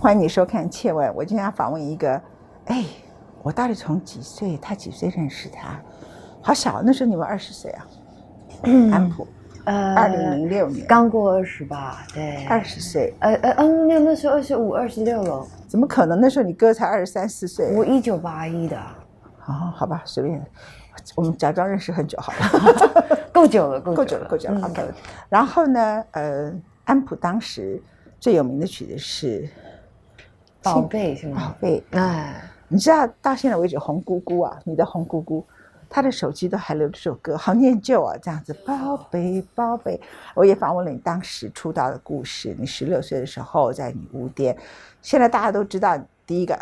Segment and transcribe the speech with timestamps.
[0.00, 1.10] 欢迎你收看《切问》。
[1.14, 2.18] 我今天要访问一个，
[2.64, 2.86] 哎，
[3.42, 4.56] 我到底从几岁？
[4.56, 5.78] 他几岁认识他？
[6.40, 7.86] 好小，那时候你们二十岁啊？
[8.90, 9.28] 安普，
[9.66, 12.06] 呃，二零零六年，刚过二十吧？
[12.14, 13.14] 对，二十岁。
[13.20, 15.46] 呃呃嗯，那那时候二十五、二十六了。
[15.68, 16.18] 怎么可能？
[16.18, 17.70] 那时候你哥才二十三四岁。
[17.76, 18.78] 我一九八一的。
[19.44, 20.42] 哦，好吧，随便。
[21.14, 24.66] 我们假装认识很久好了， 够久了，够久了，够久了。
[24.66, 24.82] OK。
[25.28, 26.50] 然后呢，呃，
[26.84, 27.82] 安普当时
[28.18, 29.42] 最有名的曲子是
[30.62, 31.48] 《宝贝》，是吗？
[31.48, 31.82] 宝贝。
[31.90, 35.44] 哎，你知道到现在为止，红姑姑啊，你的红姑姑，
[35.88, 38.52] 她的手机都还留这首歌，好念旧啊，这样子。
[38.66, 40.00] 宝贝，宝贝。
[40.34, 44.56] 我也访问了你当时出道的故事，你十六岁的时候在女巫店。
[45.02, 46.58] 现在大家都知道，第一个，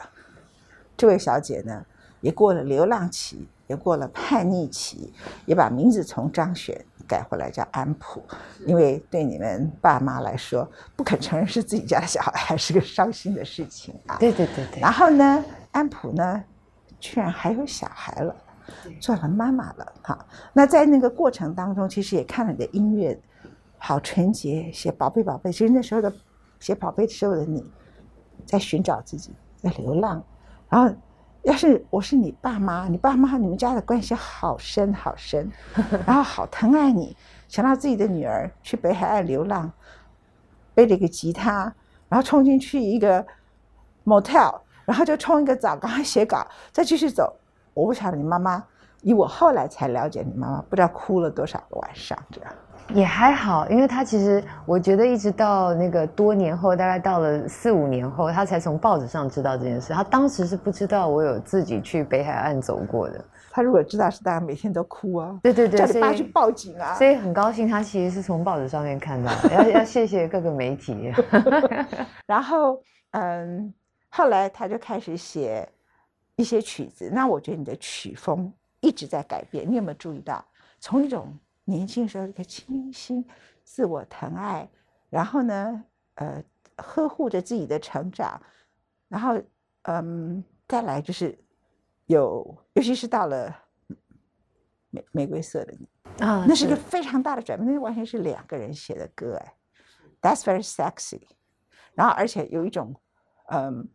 [0.97, 1.85] 这位小姐呢，
[2.21, 3.47] 也过了流浪期。
[3.69, 5.13] 也过了叛逆期，
[5.45, 8.23] 也把名字从张选改回来叫安普，
[8.67, 14.17] 因为对你们爸妈来说，不肯承认是自己家的小孩，还是个伤心的事情啊。
[14.21, 14.81] 对对对对。
[14.81, 16.45] 然后呢，安普呢，
[17.01, 18.37] 居然还有小孩了，
[19.01, 19.93] 做了妈妈了。
[20.03, 23.19] 哈，那在那个过程当中，其实也看了你的音乐，
[23.79, 25.51] 好纯洁，写宝贝宝贝。
[25.51, 26.13] 其实那时候的
[26.61, 27.65] 写宝贝的时候的你，
[28.45, 30.23] 在寻找自己，在流浪，
[30.69, 30.95] 然后。
[31.49, 35.51] 要是我是你爸妈，你爸妈你们家的关系好深好深，
[36.07, 37.17] 然后好疼爱你，
[37.49, 39.73] 想到自己的女儿去北海岸流浪，
[40.75, 41.73] 背着一个吉他，
[42.07, 43.27] 然后冲进去一个
[44.05, 47.35] motel，然后就冲一个澡，赶快写稿，再继续走。
[47.73, 48.63] 我不晓得你妈妈，
[49.03, 52.53] 以我后来才了解你妈妈，不知道哭了多少个晚上这样。
[52.95, 59.93] 也还好，因为他其实我觉得一直到那个多年后，大概到了四五年后，他才从报纸上知道这件事。
[59.93, 63.23] 他当时是不知道我有自己去北海岸走过的。
[63.51, 65.39] 他如果知道，是大家每天都哭啊。
[65.43, 66.95] 对对对，叫你爸去报警啊。
[66.95, 69.31] 所以很高兴，他其实是从报纸上面看到。
[69.53, 71.13] 要要谢谢各个媒体。
[72.25, 72.81] 然后
[73.11, 73.75] 嗯，
[74.09, 75.69] 后来他就开始写
[76.37, 77.11] 一些曲子。
[77.13, 79.69] 那我觉得你的曲风一直在改变。
[79.71, 80.45] 你有没有注意到，
[80.81, 83.27] 从一种年轻时候一个清新、
[83.65, 84.69] 自我疼爱，
[85.11, 85.85] 然后呢，
[86.15, 86.43] 呃，
[86.77, 88.41] 呵护着自己的成长，
[89.09, 89.41] 然后，
[89.83, 91.39] 嗯，再来就是
[92.07, 93.55] 有，尤其是到了
[94.91, 95.89] 玫玫瑰色的你
[96.25, 99.55] 啊，那是一个非常大的转变，那完全是两个人写的歌哎
[100.21, 101.23] ，That's very sexy，
[101.95, 102.95] 然后而且有一种
[103.51, 103.89] 嗯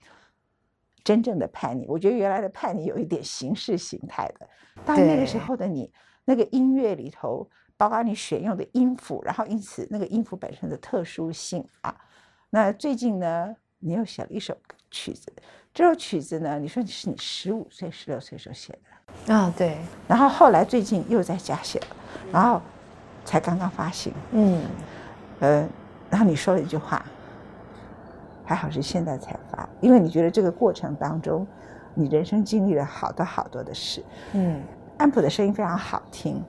[1.03, 4.47] 真正的叛逆，我觉得原来的叛逆有一点形式形态的，
[4.85, 5.91] 到那个时候的你，
[6.25, 7.49] 那个音乐里头。
[7.75, 11.93] 包括你选用的音符，然后因此那个音符本身的特殊性啊。
[12.51, 14.55] 那最近呢，你又写了一首
[14.91, 15.33] 曲子，
[15.73, 18.71] 这首曲子呢，你说你是你十五岁、十六岁时候写
[19.25, 19.53] 的啊？
[19.57, 19.75] 对。
[20.07, 21.87] 然后后来最近又在家写了，
[22.31, 22.61] 然后
[23.25, 24.13] 才刚刚发行。
[24.31, 24.61] 嗯。
[25.39, 25.67] 呃，
[26.11, 27.03] 然后你说了一句话，
[28.43, 31.45] 还好是现在才发，因为你觉得这个过程当中，
[31.93, 34.03] 你人生经历了好多好多的事。
[34.33, 34.61] 嗯。
[34.95, 36.41] 安普的声音非常好听。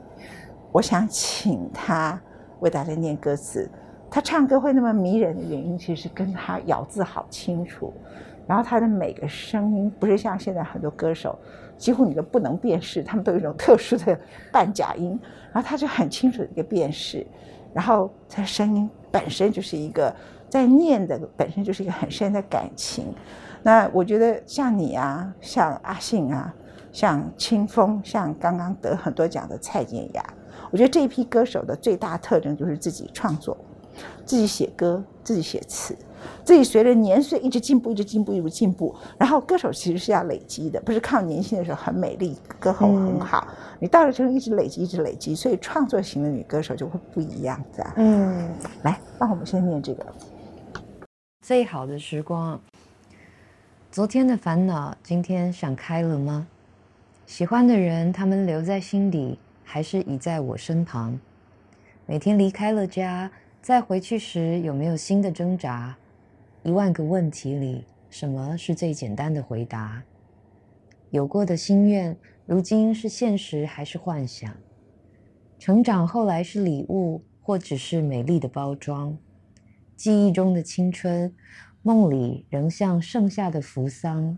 [0.71, 2.21] 我想请他
[2.60, 3.69] 为大家念歌词。
[4.10, 7.93] 他唱歌会那么迷人的原因，其实跟他咬字好清楚，
[8.47, 11.37] 然后他的每个声音不是像现在很多歌手，
[11.76, 14.16] 几乎你都不能辨识，他们都有一种特殊的
[14.53, 15.19] 半假音，
[15.53, 17.26] 然后他就很清楚的一个辨识，
[17.72, 20.15] 然后他声音本身就是一个
[20.54, 23.12] 在念的，本身就是一个很深的感情。
[23.65, 26.54] 那我觉得像你啊，像阿信啊，
[26.92, 30.25] 像清风，像刚刚得很多奖的蔡健雅。
[30.70, 33.56] 我觉得这一批歌手的最大特征就是自己创作，
[34.25, 35.97] 自己写歌，自己写词，
[36.44, 38.94] 自己随着年岁一直进步，一直进步，一直进步。
[39.19, 43.48] 然后歌手其实是要累积的，不是靠年轻的时候很美丽，歌喉很好。
[43.81, 47.93] 你到了之后一直累积，一直累积，所以创作型的女歌手就会不一样，这样。
[47.97, 48.50] 嗯，
[48.84, 50.06] 来，帮我们先念这个。
[51.47, 52.59] 最好的时光，
[53.91, 56.47] 昨天的烦恼，今天想开了吗？
[57.27, 59.38] 喜欢的人，他们留在心底。
[59.62, 61.21] 还是已在我身旁。
[62.06, 65.94] 每天离开了家，再回去时有没有新的挣扎？
[66.62, 70.02] 一万个问题里，什么是最简单的回答？
[71.11, 72.17] 有过的心愿，
[72.47, 74.50] 如今是现实还是幻想？
[75.58, 79.14] 成长后来是礼物，或只是美丽的包装？
[79.96, 81.35] 记忆中的青春，
[81.82, 84.37] 梦里仍像盛夏的扶桑。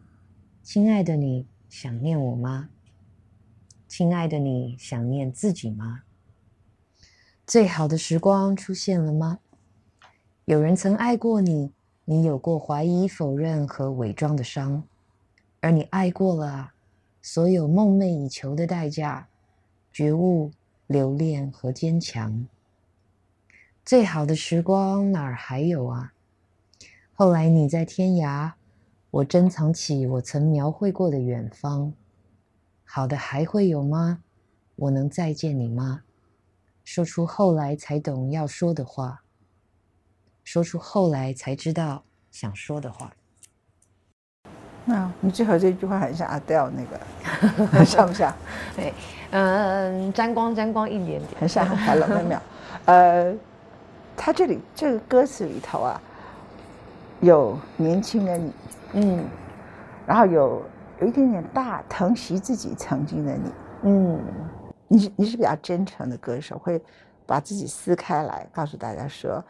[0.63, 2.69] 亲爱的，你想念我吗？
[3.89, 6.03] 亲爱的，你想念自己吗？
[7.47, 9.39] 最好的时光出现了吗？
[10.45, 11.73] 有人曾爱过你，
[12.05, 14.85] 你有过怀疑、否认和伪装的伤，
[15.61, 16.73] 而你爱过了，
[17.23, 19.29] 所有梦寐以求的代价，
[19.91, 20.51] 觉悟、
[20.87, 22.47] 留恋和坚强。
[23.87, 26.13] 最好的时光哪儿还有啊？
[27.15, 28.51] 后来你在天涯，
[29.13, 31.93] 我珍藏起我曾描绘过的远方。
[32.85, 34.25] 好的还会有吗？
[34.75, 36.03] 我能再见你吗？
[36.83, 39.23] 说出后来才懂要说的话，
[40.43, 42.03] 说出后来才知道
[42.33, 43.13] 想说的话。
[44.85, 48.35] 那你最后这句话很像阿黛尔那个，像不像？
[48.75, 48.93] 对，
[49.31, 52.43] 嗯，沾光沾光一点点，很像海冷妙。
[52.87, 53.33] 呃，
[54.17, 56.01] 他这里这个歌词里头啊，
[57.21, 58.53] 有年轻的你，
[58.95, 59.25] 嗯，
[60.07, 60.63] 然后有
[61.01, 63.53] 有一点点大疼惜自己曾经的你，
[63.83, 64.21] 嗯，
[64.89, 66.83] 你是你是比较真诚的歌手，会
[67.27, 69.45] 把自己撕开来，告诉大家说，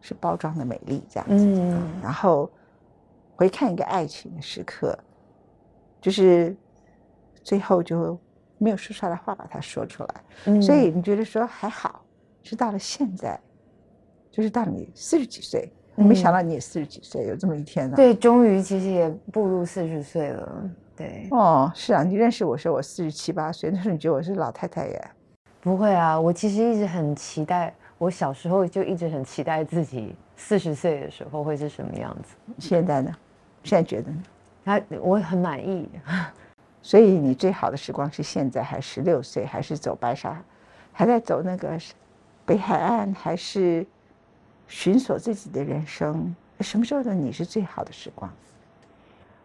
[0.00, 2.50] 是包装的美丽这样子，嗯，然后。
[3.34, 4.96] 回看一个爱情的时刻，
[6.00, 6.54] 就是
[7.42, 8.16] 最后就
[8.58, 10.14] 没有说出来的话把它说出来，
[10.44, 10.62] 嗯。
[10.62, 12.04] 所以你觉得说还好，
[12.44, 13.40] 是到了现在，
[14.32, 17.94] 就是到你四十几岁，没想到你也四十几岁，有这么一天呢。
[17.94, 20.70] 对，终于其实也步入四十岁了。
[20.96, 25.10] 对，哦，是啊，你认识我说我四十七八岁，那时候你觉得我是老太太耶？
[25.60, 32.34] 不会啊，我其实一直很期待，我小时候就一直很期待自己四十岁的时候会是什么样子。
[32.58, 33.14] 现在呢？
[33.62, 34.22] 现在觉得呢？
[34.64, 35.88] 他我很满意，
[36.82, 40.42] 所以你最好的时光是现在，还是十六岁，还是走白沙，
[40.92, 41.78] 还在走那个
[42.44, 43.86] 北海岸，还是
[44.72, 46.34] 寻索自己的人生？
[46.60, 48.32] 什么时候的你是最好的时光？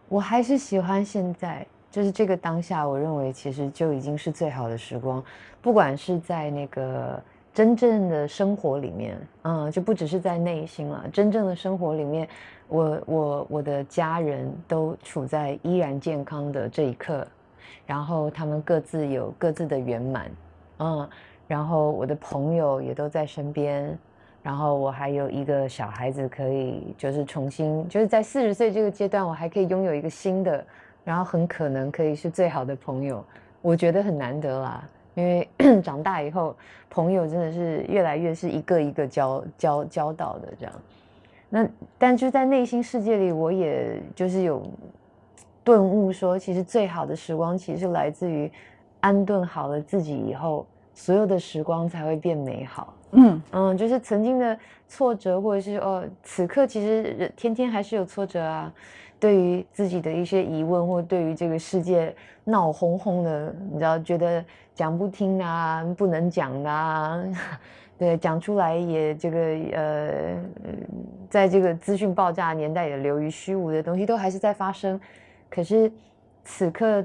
[0.08, 5.22] 我还是喜欢现在，就是这个当下，我认为其实就已经是最好的时光，
[5.60, 7.22] 不管是在那个。
[7.54, 11.04] 真正的生活里面，嗯，就不只是在内心了。
[11.12, 12.28] 真正的生活里面，
[12.68, 17.26] 我我我的家人都处在依然健康的这一刻，
[17.84, 20.30] 然后他们各自有各自的圆满，
[20.78, 21.08] 嗯，
[21.48, 23.98] 然后我的朋友也都在身边，
[24.42, 30.64] 然后我还有一个小孩子可以，就是重新，就是在四十岁这个阶段，我还可以拥有一个新的，
[31.04, 33.24] 然后很可能可以是最好的朋友，
[33.60, 34.88] 我觉得很难得啦。
[35.14, 35.48] 因为
[35.82, 36.54] 长大以后，
[36.88, 40.72] 朋友真的是越来越是一个一个交交交到的这样。
[41.50, 41.68] 那
[41.98, 44.62] 但就在内心世界里，我也就是有
[45.64, 48.48] 顿悟，说其实最好的时光，其实来自于
[49.00, 50.64] 安顿好了自己以后，
[50.98, 52.92] 所有的时光才会变美好。
[53.12, 54.58] 嗯嗯，就是曾经的
[54.88, 58.72] 挫折，或者是哦，此刻其实天天还是有挫折啊。
[59.20, 62.14] 对于自己的一些疑问，或对于这个世界
[62.44, 64.44] 闹哄哄的，你知道，觉得。
[64.74, 67.20] 讲不听啊，不能讲啊，
[67.98, 69.38] 对，讲出来也这个
[69.72, 70.36] 呃，
[71.28, 75.00] 在这个资讯爆炸年代也流于虚无的东西都还是在发生。
[75.50, 75.90] 可是
[76.44, 77.04] 此刻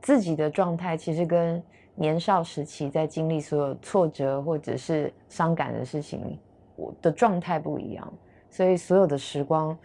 [0.00, 1.62] 自己的状态其实跟
[1.94, 6.38] 年少时期在经历所有挫折或者是伤感的事情，
[6.76, 8.12] 我的状态不一样。
[8.50, 9.76] 所以所有的时光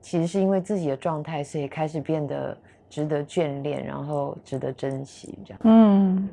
[0.00, 2.56] 其实是因为自己的状态，所以开始变得。
[2.90, 5.60] 值得眷恋，然后值得珍惜，这样。
[5.64, 6.26] 嗯，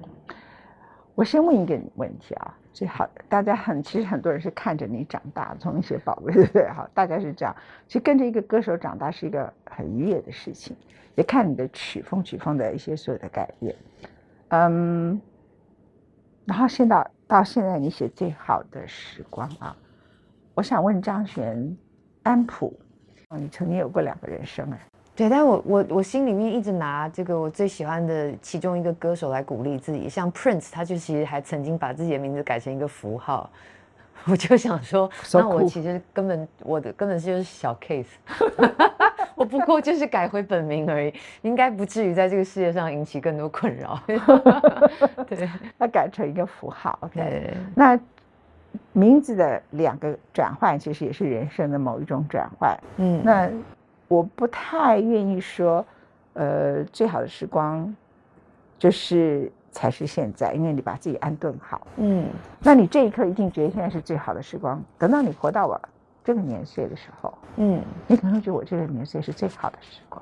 [1.13, 6.65] 我先问一个问题啊，最好大家很，其实很多人是看着你长大，从一些宝贝，对不对？
[6.69, 7.53] 好，大概是这样。
[7.87, 10.73] 其实跟着一个歌手长大是一个很愉悦的事情，
[11.15, 13.75] 也看你的曲风、曲风的一些所有的改变。
[14.55, 15.21] 嗯，
[16.45, 19.75] 然后现在到现在，你写最好的时光啊，
[20.53, 21.77] 我想问张悬、
[22.23, 22.73] 安普，
[23.35, 24.79] 你曾经有过两个人生哎。
[25.15, 33.49] 对，但我我我心里面一直拿这个我最喜欢的其中一个歌手来鼓励自己，像 Prince，他就其实还曾经把自己的名字改成一个符号，
[34.27, 38.07] 我就想说，那我其实根本我的根本就是小 case，
[39.35, 43.99] 我不过就是改回本名而已，应该不至于在这个世界上引起更多困扰。
[45.27, 47.99] 对， 他改成一个符号，OK，那
[48.93, 53.49] 名字的两个转换其实也是人生的某一种转换，嗯，那。
[54.07, 55.83] 我不太愿意说，
[56.33, 57.93] 呃，最好的时光
[58.77, 61.87] 就是才是现在，因为你把自己安顿好。
[61.97, 62.27] 嗯，
[62.59, 64.79] 那你这一刻一定觉得现在是最好的时光。
[64.99, 65.81] 等到你活到我
[66.25, 70.21] 这个年岁的时候，嗯， 你可能觉得我这个年岁是最好的时光。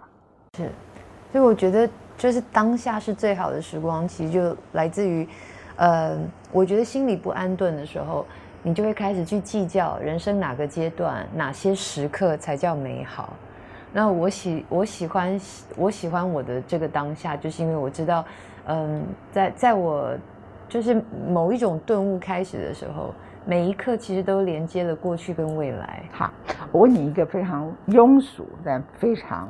[0.58, 0.70] 是，
[1.32, 5.28] 所以我觉得就是当下是最好的时光，其实就来自于，
[5.78, 6.18] 呃，
[6.52, 8.26] 我觉得心里不安顿的时候，
[8.62, 13.34] 你就会开始去计较人生哪个阶段、哪些时刻才叫美好。
[13.94, 15.40] 那我喜我喜欢
[15.78, 18.26] 我喜欢我的这个当下，就是因为我知道，
[18.66, 20.14] 嗯，在在我
[20.68, 23.14] 就是某一种顿悟开始的时候，
[23.46, 26.04] 每一刻其实都连接了过去跟未来。
[26.12, 26.32] 好，
[26.72, 29.50] 我问你一个非常庸俗但非常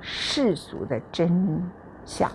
[0.00, 1.62] 世俗的真
[2.04, 2.30] 相：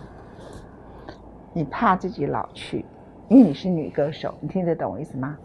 [1.53, 2.83] 你怕自己老去，
[3.27, 5.37] 因为你是女歌手，你听得懂我意思吗？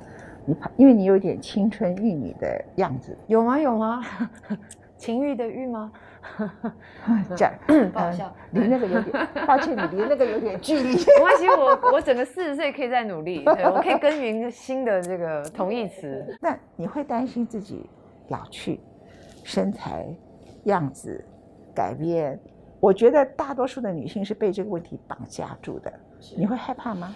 [0.47, 3.17] 你怕，因为你有点青春玉女的样子。
[3.27, 3.59] 有吗？
[3.59, 4.03] 有吗？
[4.97, 5.93] 情欲的欲吗？
[7.37, 7.53] 讲
[7.93, 10.91] 不好笑，离那个有点，抱歉，你离那个有点距离。
[10.97, 16.25] 没关系，我我整个四十岁可以再努力，对我可以耕耘新的这个同义词。
[16.41, 17.89] 那你会担心自己
[18.29, 18.81] 老去，
[19.43, 20.07] 身材
[20.65, 21.25] 样子
[21.75, 22.39] 改变？
[22.81, 25.93] 我觉得大多数的女性是被这个问题绑架住的，
[26.37, 27.15] 你会害怕吗？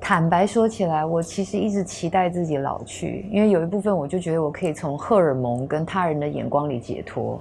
[0.00, 7.40] 坦白说起来，我其实一直期待自己老去，因为有一部分我就觉得我可以从荷尔蒙跟他人的眼光里解脱。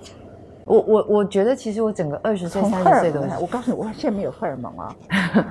[0.68, 4.96] 我我我觉得其实我整个二十岁三十岁的，我告诉你，我现在没有荷尔蒙啊，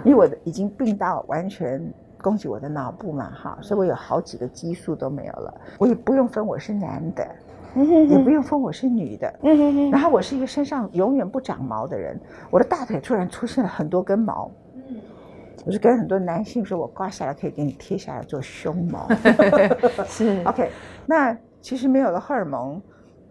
[0.04, 1.82] 因为我的已经病到完全
[2.18, 7.26] 攻击我的脑部嘛，哈，所以我有好几个激素都没有了，我也不用分我是男的，
[8.08, 9.34] 也不用分我是女的，
[9.90, 12.20] 然后我是一个身上永远不长毛的人，
[12.50, 14.50] 我的大腿突然出现了很多根毛。
[15.64, 19.08] 我是跟很多男性说，我刮下来可以给你贴下来做胸毛。
[20.06, 20.70] 是 OK，
[21.06, 22.80] 那其实没有了荷尔蒙，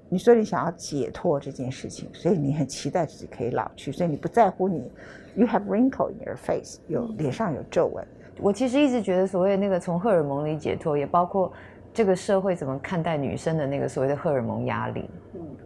[0.10, 4.92] 你说你想要解脱这件事情，所以你很期待自己可以老去，所以你不在乎你
[5.36, 8.06] ，you have wrinkle in your face，有脸上有皱纹。
[8.40, 11.52] 我其实一直觉得，所谓那个从荷尔蒙里解脱，也包括
[11.94, 15.10] 这个社会怎么看待女生的那个所谓的荷尔蒙压力。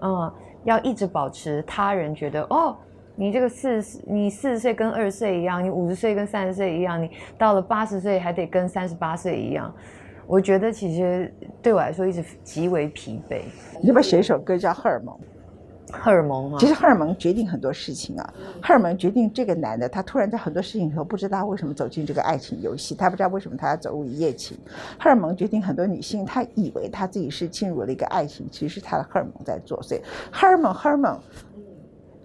[0.01, 0.31] 嗯，
[0.63, 2.75] 要一直保持他人觉得哦。
[3.15, 9.75] 你这个四十，你四十岁跟二十岁一样，你五十岁跟三十岁一样，你到了八十岁还得跟三十八岁一样。
[10.29, 13.41] 我觉得其实对我来说一直极为疲惫。
[13.81, 15.15] 你要不要写一首歌叫《荷尔蒙》？
[15.91, 18.33] 荷尔蒙啊，其实荷尔蒙决定很多事情啊。
[18.61, 24.55] 荷尔蒙决定这个男的，他突然在很多事情以后不知道为什么走进这个爱情游戏，他不知道为什么他要走入一夜情。
[24.99, 29.99] 荷尔蒙决定很多女性，她以为她自己是进入了一个爱情，其实是她的荷尔蒙在作祟。
[30.31, 31.19] 荷尔蒙，荷尔蒙。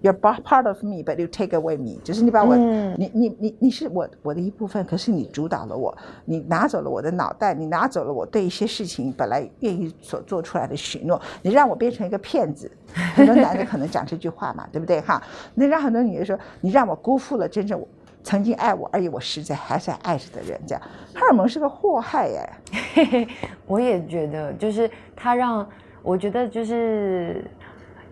[0.04, 1.98] You're part of me, but you take away me。
[2.04, 5.96] 就是你把我，你你你你是我我的一部分，可是你主导了我，
[6.26, 12.70] 你拿走了我的脑袋，你拿走了我对一些事情本来愿意所做出来的许诺，你让我变成一个骗子。
[13.14, 15.22] 很多男的可能讲这句话嘛，对不对哈？
[15.54, 17.82] 那让很多女的说，你让我辜负了真正
[18.22, 20.60] 曾经爱我，而且我实在还在爱着的人。
[20.66, 20.82] 这样，
[21.14, 23.26] 荷尔蒙是个祸害耶。
[23.66, 25.66] 我也觉得，就是他让
[26.02, 27.42] 我觉得就是。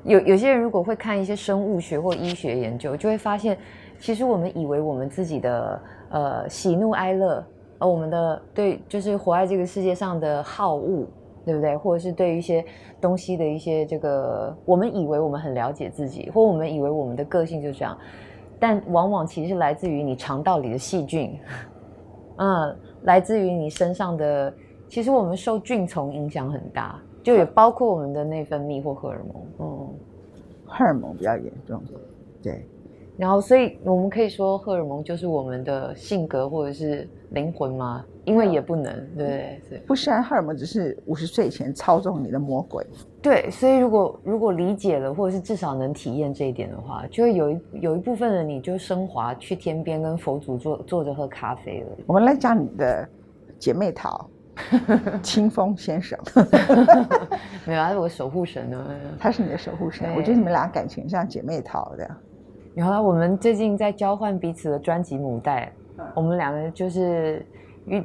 [0.05, 3.57] 有有些人如果会看一些生物学或医学研究，就会发现，
[4.01, 7.45] 其实我们以为我们自己的呃喜怒哀乐，
[7.79, 11.07] 呃我们的对就是活在这个世界上的好恶，
[11.45, 11.77] 对不对？
[11.77, 12.65] 或者是对一些
[13.01, 17.97] 东西的一些这个，我们以为我们很了解自己，或我们以为我们的个性就是这样，
[18.59, 21.39] 但往往其实来自于你肠道里的细菌，
[22.39, 24.53] 嗯，来自于你身上的，
[24.89, 27.01] 其实我们受菌虫影响很大。
[27.23, 29.89] 就也包括我们的内分泌或荷尔蒙，嗯，
[30.67, 31.83] 荷尔蒙比较严重，
[32.43, 32.67] 对。
[33.19, 38.05] 然后，所以我们可以说，荷尔蒙就是我们的性格或者是灵魂吗？
[38.25, 38.85] 因为也不能，
[39.17, 39.79] 对对？
[39.81, 42.85] 不是，荷尔蒙只是五十岁前操纵你的魔鬼。
[43.21, 51.91] 对，所以如果如果理解了，或者是至少能体验这一点的话，就会有一有一部分的你就升华去天边跟佛祖坐坐着喝咖啡了。
[52.07, 53.07] 我们来讲你的
[53.59, 54.27] 姐妹淘。
[55.23, 56.19] 清风先生，
[57.65, 58.87] 没有，他是我守护神呢。
[59.19, 62.09] 他是你的守护神，我觉得你们俩感情像姐妹淘的。
[62.75, 65.73] 然后我们最近在交换彼此的专辑母带，
[66.15, 67.45] 我们两个就是
[67.87, 68.05] 与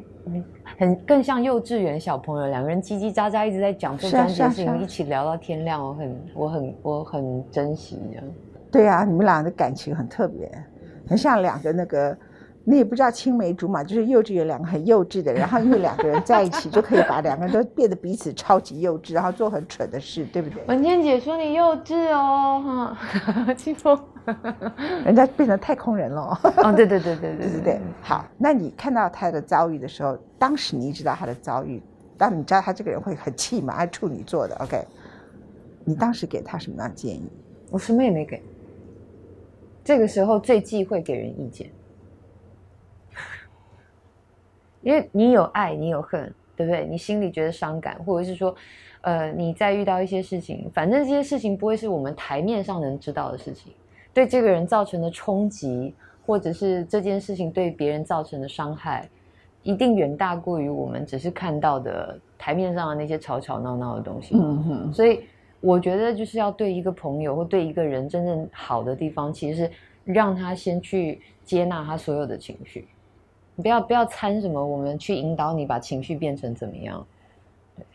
[0.78, 5.86] 很更像幼稚园小朋友，两个人叽叽喳喳一直在讲这专辑的事情，一起聊到天亮。
[5.86, 8.26] 我很我很我很珍惜这样。
[8.72, 10.50] 对啊，你们俩的感情很特别，
[11.08, 12.18] 很像两个那个。
[12.70, 20.62] 你也不知道青梅竹马，就是幼稚园两个很幼稚的，然后因为两个人在一起，就可以把两个人都变得彼此超级幼稚，然后做很蠢的事，对不对？
[20.66, 23.98] 文天姐说你幼稚哦，哈， 清风，
[25.06, 26.38] 人家变成太空人了。
[26.58, 27.80] 哦，对对对对对对对。
[28.02, 31.82] 好，那你看到他的遭遇的时候，当时你知道他的遭遇，
[32.18, 34.86] 但你知道他这个人会很气嘛，爱处女座的，OK？
[35.86, 37.32] 你当时给他什么样的建议？
[37.72, 38.44] 我什么也没给。
[39.86, 41.70] 这个时候最忌讳给人意见。
[44.88, 46.88] 因为你有爱，你有恨，对不对？
[46.90, 48.56] 你心里觉得伤感，或者是说，
[49.02, 53.74] 呃，你在遇到一些事情，反正这些事情不会是我们台面上能知道的事情，
[54.14, 55.94] 对这个人造成的冲击，
[56.26, 59.10] 或者是这件事情对别人造成的伤害，
[59.62, 64.36] 一定远大过于我们只是看到的台面上的那些吵吵闹闹的东西。
[64.36, 64.94] 嗯哼。
[64.94, 65.26] 所以
[65.60, 69.72] 我觉得就是要对一个朋友或对一个人真正好的地方，其实是
[70.06, 72.88] 让他先去接纳他所有的情绪。
[73.58, 77.06] 不要不要参什么，我们去引导你把情绪变成怎么样？
[77.76, 77.86] 对，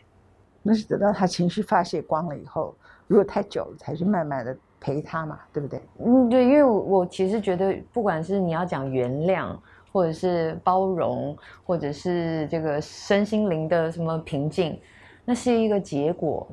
[0.61, 2.75] 那是等到他情绪发泄光了以后，
[3.07, 5.81] 如果太久了，才去慢慢的陪他嘛，对不对？
[5.99, 9.55] 嗯，对，因为我我其实觉得，不管是你要讲原谅，
[9.91, 14.77] 或者是包容，或者是这个身心灵的什么平静，
[15.23, 16.45] 那是一个结果，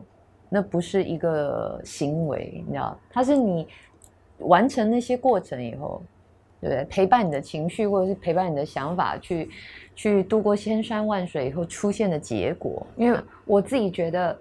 [0.49, 3.67] 那不是一个行为，你知道，它是你
[4.39, 6.01] 完成那些过程以后，
[6.61, 6.85] 对不对？
[6.85, 9.51] 陪伴你的情绪，或者是陪伴你的想法，去
[9.95, 12.87] 去度过千山万水以后出现的结果。
[12.97, 14.39] 因为我自己觉得，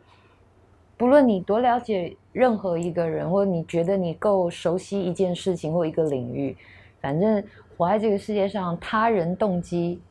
[0.98, 6.56] 不论你多了解任何一个人，或者你觉得你够熟悉一件事情或一个领域，
[7.02, 7.44] 反正
[7.78, 10.02] 活在这个世界上，他人动机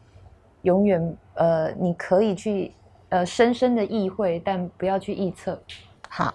[0.63, 2.73] 永远呃，你可以去。
[3.11, 5.59] 呃，深深的意会，但不要去臆测。
[6.11, 6.35] 好，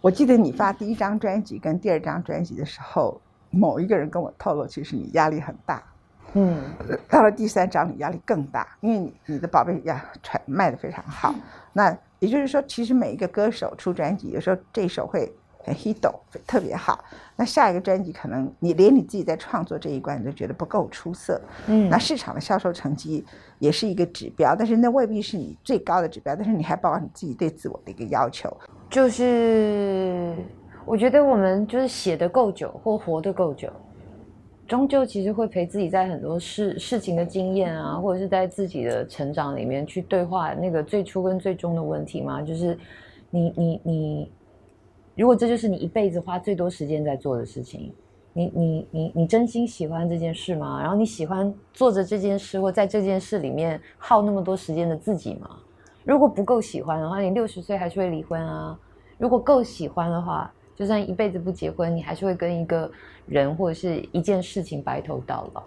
[0.00, 5.82] 我记得你发第一张专辑跟第二张专辑的时候，某一个人跟我透露，其实你压力很大。
[6.34, 6.62] 嗯，
[7.08, 11.34] 到了第三章，你压力更大，因为你你的宝贝呀传卖的非常好。
[11.72, 15.32] 那也就是说，其实每一个歌手出专辑，有时候这首会。
[15.66, 15.96] 很 hit
[16.46, 23.26] 特别好，那下一个专辑可能你连你自己在创作这一关你都觉得不够出色，嗯，那市场的销售成绩
[23.58, 28.56] 也是一个指标，但是那未必是你最高的指标，但是你还包括你自己对自我的一个要求，
[28.88, 30.36] 就是
[30.86, 33.68] 我觉得我们就是写的够久或活得够久，
[34.68, 42.78] 终究其实会陪自己在很多事事情的经验啊，或者是在自己的成长里面去对话那个最初跟最终的问题嘛，就是
[43.30, 44.32] 你你你。
[45.16, 47.90] 如果这就是你一辈子花最多时间在做的事情，
[48.34, 50.78] 你你你你真心喜欢这件事吗？
[50.78, 55.56] 然后你喜欢做着这件事或在这件事里面耗那么多时间的自己吗？
[56.04, 58.78] 如果不够喜欢的话，你六十岁还是会离婚啊。
[59.16, 62.88] 如果够喜欢的话，就算一辈子不结婚，你还是会跟一个
[63.26, 65.62] 人或者是一件事情白头到老。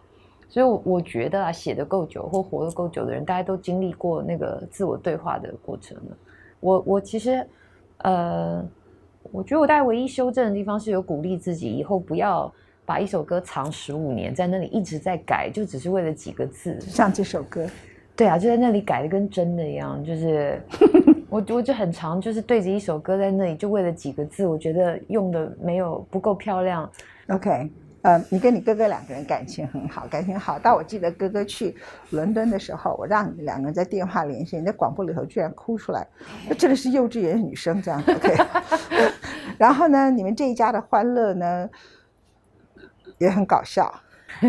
[0.47, 6.17] 所以，我我觉得啊，写的够久或活得够久的人，大家都经历过那个自我对话的过程了。
[6.59, 7.45] 我我其实，
[7.97, 8.65] 呃。
[9.31, 12.51] 我觉得我大概唯一修正的地方是有鼓励自己以后不要
[12.83, 16.79] 把一首歌藏十五年，在那里一直在改，就只是为了几个字。
[16.79, 17.67] 像这首歌，
[18.15, 20.59] 对啊，就在那里改的跟真的一样，就是
[21.29, 26.89] 我我就很长，就是对着一首歌在那里，就为了几个字，我觉得用的没有不够漂亮。
[27.27, 27.69] OK。
[28.01, 30.57] 呃，你跟你哥哥两个人感情很好，感情好。
[30.57, 31.75] 到我记得哥哥去
[32.11, 36.07] 伦敦的时候，我让你们两个人在电话连线，你在广播里头居然哭出来，
[36.47, 38.01] 那真的是幼稚园女生这样。
[38.07, 38.37] OK，
[39.57, 41.69] 然后呢，你们这一家的欢乐呢
[43.17, 43.93] 也很搞笑。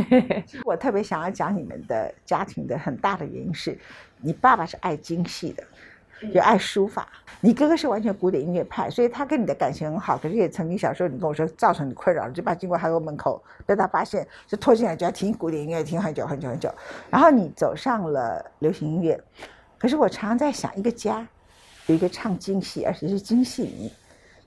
[0.64, 3.76] 我特别想要讲你们的家庭的很大的原因是，
[4.20, 5.64] 你爸爸是爱京戏的。
[6.32, 7.08] 就爱书法，
[7.40, 10.18] 你哥哥是完全古典音乐派，所以他跟你的感情很好。
[10.18, 16.70] 可是也曾经小时候你跟我说造成你困扰，就把经过韩国门口被他发现，就拖进来就要听古典音乐，听很久很久很久。
[17.08, 19.20] 然后你走上了流行音乐，
[19.78, 21.26] 可是我常常在想，一个家
[21.86, 23.92] 有一个唱京戏，而且是京戏迷，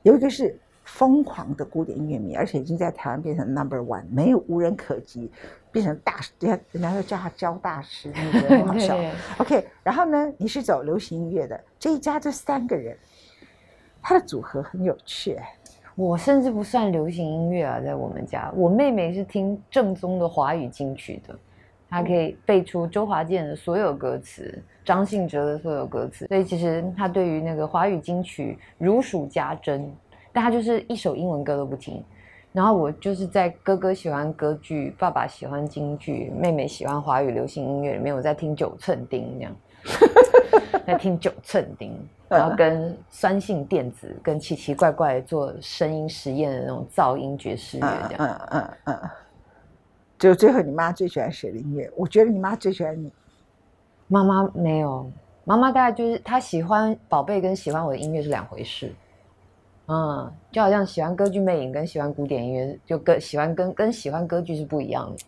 [0.03, 0.59] 有一个是。
[0.83, 5.31] 疯狂的古典音乐迷，而且已经在台湾变成 number one，没有无人可及，
[5.71, 8.97] 变成大师，人家人家叫他教大师，那个很好笑。
[9.39, 12.97] OK，然后呢，你是走流行音乐的，这一家这三个人，
[14.01, 15.37] 他的组合很有趣。
[15.95, 21.37] 我甚至不算流行音乐啊，在我们家，我妹妹是听正宗的华语金曲的，
[21.89, 29.89] 她可以背出周华健的所有歌词，张信哲的所有歌词，所以其实她对于那个华语金曲如数家珍。
[30.33, 32.03] 但他就是一首英文歌都不听，
[32.51, 39.55] 然后我就是在哥哥喜欢歌剧，爸爸喜欢京剧，妹妹喜欢华语流行音乐里面，我在听九寸钉这样，
[40.85, 41.91] 在听九寸钉，
[42.27, 49.09] 然后跟酸性电子，跟奇奇怪怪做声音实验的那种噪音爵士乐这样，嗯嗯嗯，
[50.17, 51.87] 就最后你妈最喜欢谁的音乐？
[51.95, 53.11] 我觉得你妈最喜欢你，
[54.07, 55.07] 妈妈没有，
[55.43, 58.91] 妈妈大概就是她喜欢宝贝跟喜欢我的音乐是两回事。
[59.87, 65.23] 嗯，就好像喜欢歌剧魅影跟喜欢古典音乐，就跟喜欢跟跟喜欢歌剧是不一样的。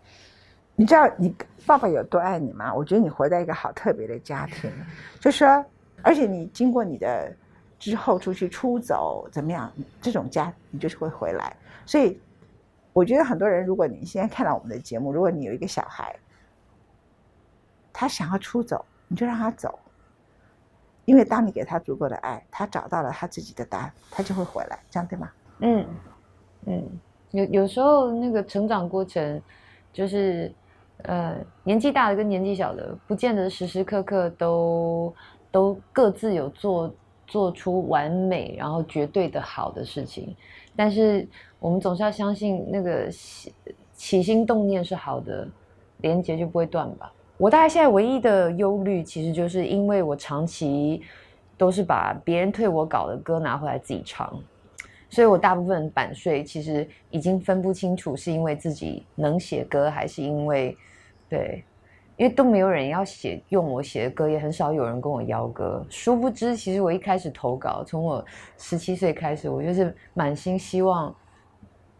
[0.77, 1.33] 你知道你
[1.65, 2.73] 爸爸有多爱你吗？
[2.73, 4.71] 我觉得你活在一个好特别的家庭，
[5.19, 5.47] 就说，
[6.01, 7.33] 而且你经过你的
[7.77, 11.55] 之后出去出走怎么样，这种家你就是会回来。
[11.85, 12.19] 所以
[12.93, 16.15] 我觉得很多人，如果你现在看到我们的节目，如果你有一个小孩，
[17.91, 19.77] 他想要出走，你就让他走。
[21.05, 25.31] 因为当你给他足够的爱，他找到了他自己的答案，他就会回来，这样对吗？
[25.59, 25.85] 嗯
[26.65, 26.83] 嗯，
[27.31, 29.41] 有有时候那个成长过程，
[29.93, 30.51] 就是
[31.03, 35.13] 呃年纪大的跟年纪小的，不见得时时刻刻都
[35.51, 36.93] 都各自有做
[37.27, 40.35] 做出完美然后绝对的好的事情，
[40.75, 41.27] 但是
[41.59, 43.09] 我们总是要相信那个
[43.93, 45.47] 起心动念是好的，
[45.99, 47.11] 连接就不会断吧。
[47.37, 51.01] 我大概现在唯一的忧虑，其实就是因为我长期
[51.57, 54.33] 都是把别人退我稿的歌拿回来自己唱，
[55.09, 60.77] 所以我大部分版税其实已经分不清楚，是因为自己能写歌，还是因为
[61.27, 61.61] 对，
[62.15, 65.85] 因为都没有人要写用我写的歌，也很少有人跟我邀歌。
[65.89, 68.23] 殊不知，其实我一开始投稿，从我
[68.57, 71.13] 十七岁开始，我就是满心希望，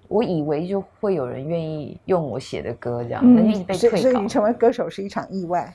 [0.07, 3.97] 我以为就会有人愿意用我写的歌，这样，嗯，一直被退稿。
[3.97, 5.73] 所以你成为歌手是一场意外。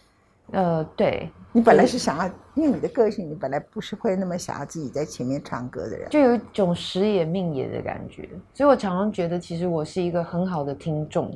[0.52, 8.28] 呃，对，你本来是想要，因为你的个性，你本来不是会那么想要自己在前面唱歌的人，就有一种时也命也的感觉。
[8.54, 11.30] 所以我常常觉得，其实我是一个很好的听众，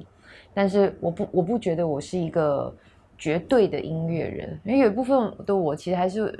[0.52, 2.74] 但是我不，我不觉得我是一个。
[3.16, 6.36] 绝对的音乐人，因为有一部分的我其实还是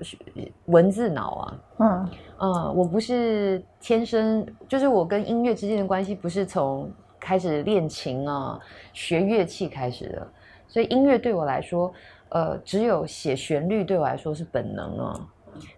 [0.66, 2.08] 文字脑啊，嗯
[2.40, 8.58] 嗯，我不是天生，就是我跟音乐之间的关系不是从开始练琴啊、
[8.92, 10.28] 学乐器开始的，
[10.66, 11.92] 所以音乐对我来说，
[12.30, 15.28] 呃，只有写旋律对我来说是本能啊。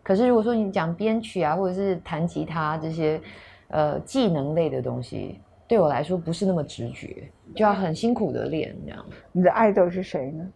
[0.03, 3.21] 可是如果说你讲编曲啊，或者是弹吉他这些，
[3.69, 9.05] 呃，技能类的东西，对我来说不是那么直觉，就要很辛苦的练这样。
[9.33, 10.49] 你的爱豆是谁呢？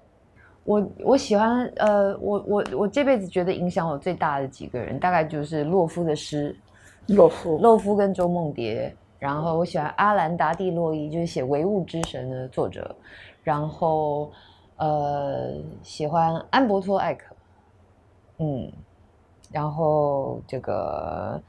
[0.70, 6.54] 我我喜欢呃，我我我这辈子觉得影响我最大的几个人，大概就是洛夫的诗，
[7.08, 12.94] 洛夫，洛夫跟周梦蝶，然后我喜欢阿兰达蒂洛伊，就是写《唯物之神》的作者，
[13.42, 14.30] 然后
[14.76, 17.34] 呃，喜欢安伯托艾克，
[18.38, 18.70] 嗯，
[19.50, 21.42] 然后这个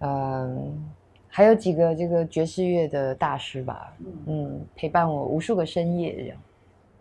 [0.00, 0.78] 嗯，
[1.26, 3.94] 还有几个这个爵士乐的大师吧，
[4.26, 6.38] 嗯，陪伴我无数个深夜这样，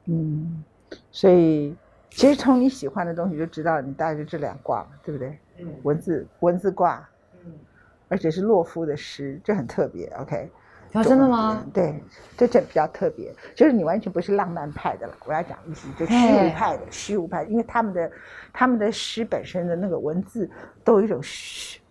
[0.06, 0.63] 嗯。
[1.12, 1.76] 所以，
[2.10, 5.38] 其实从你喜欢的东西就知道，你大概就这两卦嘛，对不对？
[5.60, 5.67] 嗯。
[5.84, 7.08] 文字文字卦，
[7.45, 7.52] 嗯，
[8.08, 10.08] 而且是洛夫的诗，这很特别。
[10.19, 10.50] OK。
[10.93, 11.65] 啊，真的吗？
[11.73, 12.02] 对，
[12.38, 15.13] 这这比较特别，就是你完全不是浪漫派的了。
[15.26, 18.10] 我要讲意思，就虚无派的，虚无派，因为他们的
[18.54, 20.50] 他们的诗本身的那个文字
[20.86, 21.82] 都有一种虚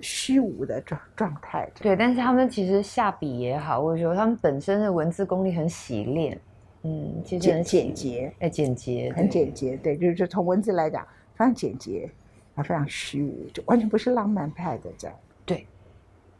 [0.00, 1.70] 虚无的状状态。
[1.78, 6.40] 对，但是他们其实下笔也好，或者说他们本身的文字功力很洗练。
[6.88, 12.08] 嗯，简简洁，哎，简洁，很简洁，对，就是从文字来讲，非常简洁，
[12.54, 15.14] 啊，非常虚无，就完全不是浪漫派的这样。
[15.44, 15.66] 对，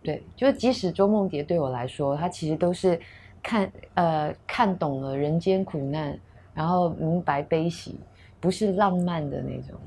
[0.03, 2.99] 对，就是即使周梦蝶对我来说，她其实都是
[3.43, 6.19] 看呃看懂了人间苦难，
[6.55, 8.01] 然后明白悲喜，
[8.41, 9.79] 不是浪漫的那种，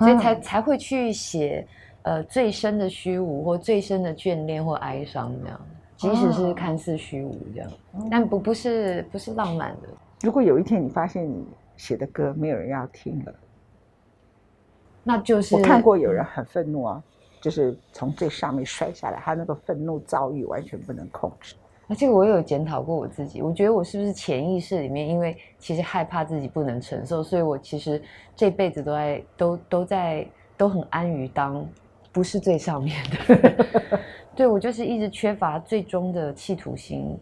[0.00, 1.64] 所以才才会去写
[2.02, 5.60] 呃最深的虚无或最深的眷恋或哀伤这样。
[5.96, 7.70] 即使是看似虚无这样，
[8.08, 9.88] 但不不是不是浪漫的。
[10.22, 11.44] 如果有一天你发现你
[11.76, 13.34] 写的歌没有人要听了，
[15.04, 17.02] 那就是我看过有人很愤怒啊，
[17.40, 21.54] 就是从最上面摔下来，他那个愤怒遭遇完全不能控制。
[21.86, 28.02] 而且我有检讨过我自己，我觉得我是不是潜意识里面，因为其实害怕自己不能承受，所以我其实
[28.36, 30.26] 这辈子都在都都在
[30.56, 31.66] 都很安于当
[32.12, 34.00] 不是最上面的。
[34.36, 37.18] 对我就是一直缺乏最终的企图心，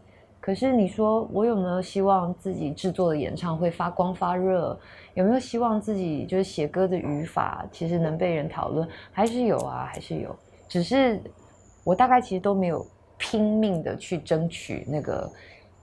[0.46, 4.78] 可是你说我有没有希望自己制作的演唱会发光发热？
[5.14, 8.88] 有没有希望自己就是写歌的语法其实能被人讨论？
[9.10, 10.32] 还是有啊，还是有。
[10.68, 11.20] 只是
[11.82, 12.86] 我大概其实都没有
[13.18, 15.28] 拼命的去争取那个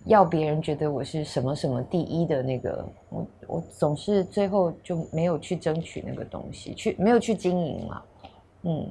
[0.05, 8.01] 要别人觉得我是什么什么第一的那个，我我总是最后就没有去争取那个东西，去没有去经营嘛，
[8.61, 8.89] 嗯，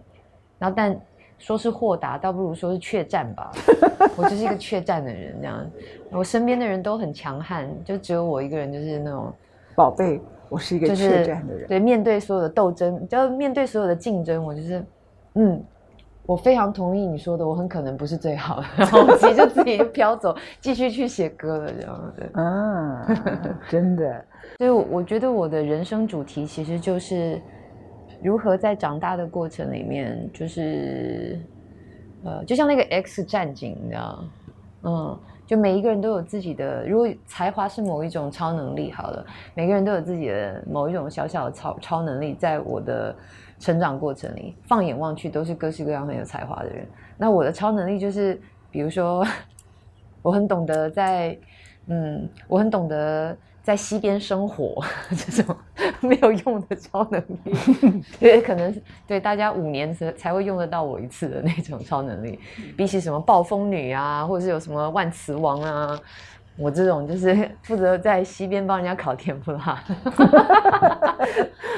[0.58, 1.00] 然后但。
[1.42, 3.50] 说是豁达，倒不如说是怯战吧。
[4.16, 5.70] 我就是一个怯战的人，这样。
[6.12, 9.32] 我身边的人都很强悍，就只有我一个人，就是那种
[9.74, 10.20] 宝贝。
[10.48, 11.66] 我是一个怯战的人。
[11.66, 14.84] 对，面对所有的斗争，就面对所有的竞争，我就是，
[15.34, 15.60] 嗯，
[16.26, 22.40] 我非常同意你说的，我很可能不是最好的， 然后自己就自己就飘走，继续去写歌了，这样子。
[22.40, 23.06] 啊，
[23.68, 24.24] 真的。
[24.58, 27.40] 所以，我觉得我的人生主题其实就是。
[28.22, 31.40] 如何在长大的过程里面，就是，
[32.24, 34.24] 呃，就像那个 X 战警，你知道，
[34.84, 43.14] 嗯，就每一个人都有自己的，如果才华是某一种超能力，好了，每个人都有自己的某一种小小的超超能力，在我的
[43.58, 46.86] 成长过程里，放眼望去都是各式各样很有才华的人。
[47.18, 49.26] 那我的超能力就是，比如说，
[50.22, 51.36] 我很懂得在，
[51.86, 53.36] 嗯，我很懂得。
[53.62, 54.82] 在溪边生活
[55.14, 55.56] 这种
[56.00, 57.52] 没有用的超能力，
[58.18, 58.74] 因为可能
[59.06, 62.40] 对大家五年才才会用得到我一次的那种超能力，
[62.76, 65.96] 比起什么暴风女啊，或者是有什么万磁王啊，
[66.58, 69.84] 我这种就是 负责在溪边帮人家烤甜不辣。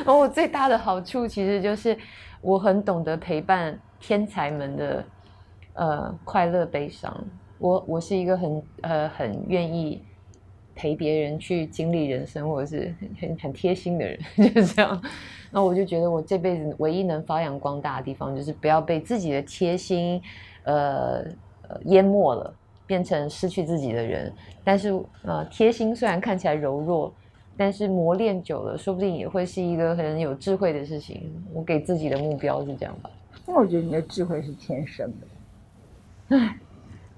[0.05, 1.97] 然后我最大的好处其实就是
[2.41, 5.05] 我很懂得陪伴天才们的
[5.75, 7.15] 呃快乐悲伤。
[7.59, 10.03] 我我是一个很呃很愿意。
[10.75, 15.01] 陪别人去经历人生，或者是很很贴心的人， 就是这样。
[15.51, 20.21] 那我就觉得，我这辈子唯一能发扬光大的地方，就是不要被自己的贴心，
[20.65, 21.25] 呃
[21.69, 22.53] 呃淹没了，
[22.87, 24.33] 变成失去自己的人。
[24.65, 27.15] 但是，呃，贴心虽然看起来柔弱，
[27.57, 31.33] 但是磨练久了，说不定也会是一个很有智慧的事情。
[31.53, 33.09] 我给自己的目标是这样吧。
[33.47, 36.37] 那我觉得你的智慧是天生的。
[36.37, 36.59] 唉，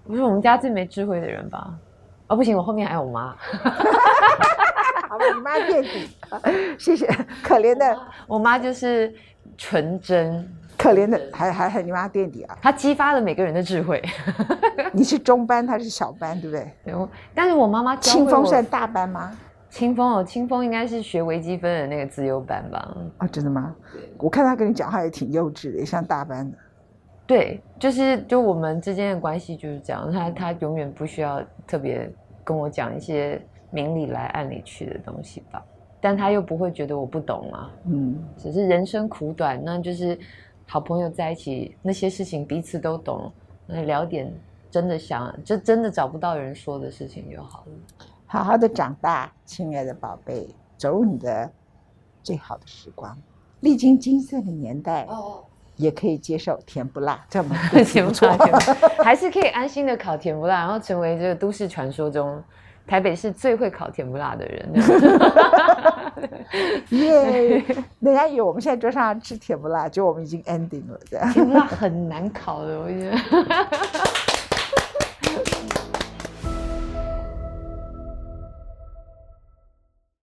[0.05, 1.79] 我是我们家最没智慧的人吧？
[2.28, 3.34] 哦，不行，我后面还有我妈。
[5.08, 6.08] 好吧，你妈垫底，
[6.78, 7.06] 谢谢。
[7.42, 9.14] 可怜的，我妈就是
[9.56, 10.48] 纯真。
[10.76, 12.58] 可怜的，还还还你妈垫底啊？
[12.60, 14.02] 她激发了每个人的智慧。
[14.92, 16.70] 你是中班，她是小班，对不对？
[16.84, 16.94] 对。
[17.34, 19.32] 但是我妈妈清风算大班吗？
[19.70, 22.94] 清风哦，清风应该是学微积分的那个自由班吧？
[23.18, 23.74] 哦，真的吗？
[24.18, 26.58] 我看他跟你讲话也挺幼稚的，也像大班的。
[27.26, 30.12] 对，就是就我们之间的关系就是这样。
[30.12, 32.08] 他他永远不需要特别
[32.44, 35.64] 跟我讲一些明里来暗里去的东西吧？
[36.00, 37.70] 但他又不会觉得我不懂啊。
[37.86, 40.16] 嗯，只是人生苦短，那就是
[40.66, 43.32] 好朋友在一起，那些事情彼此都懂，
[43.66, 44.32] 那聊点
[44.70, 48.06] 真的想，就真的找不到人说的事情就好了。
[48.26, 51.50] 好好的长大，亲爱的宝贝，走入你的
[52.22, 53.16] 最好的时光。
[53.60, 55.42] 历经金色的年代，哦，
[55.76, 58.36] 也可以接受甜不辣 这么甜不辣，
[59.04, 62.42] 还是可以安心的烤甜不辣，然后成为这个都市传说中
[62.86, 64.68] 台北市最会烤甜不辣的人。
[66.90, 67.62] 耶！
[68.00, 71.32] 人家以为我们现在桌上吃甜不辣，就我们已经 ending 了，这样。
[71.32, 73.16] 甜不辣很难烤的，我觉得。